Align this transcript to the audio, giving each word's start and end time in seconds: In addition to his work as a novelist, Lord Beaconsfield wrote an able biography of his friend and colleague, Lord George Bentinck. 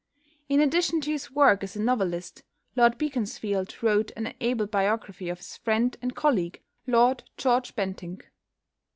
In 0.49 0.59
addition 0.61 0.99
to 1.01 1.11
his 1.11 1.29
work 1.29 1.61
as 1.63 1.75
a 1.75 1.79
novelist, 1.79 2.41
Lord 2.75 2.97
Beaconsfield 2.97 3.83
wrote 3.83 4.09
an 4.15 4.33
able 4.41 4.65
biography 4.65 5.29
of 5.29 5.37
his 5.37 5.57
friend 5.57 5.95
and 6.01 6.15
colleague, 6.15 6.59
Lord 6.87 7.23
George 7.37 7.75
Bentinck. 7.75 8.23